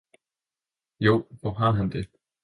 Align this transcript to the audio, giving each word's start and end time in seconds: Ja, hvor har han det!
Ja, 0.99 1.11
hvor 1.29 1.51
har 1.53 1.71
han 1.71 1.89
det! 1.89 2.07